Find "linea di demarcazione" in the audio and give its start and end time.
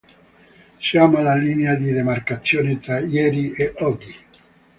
1.35-2.79